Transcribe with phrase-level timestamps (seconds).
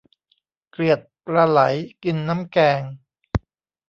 [0.71, 1.61] เกลียดปลาไหล
[2.03, 2.81] กินน้ำแกง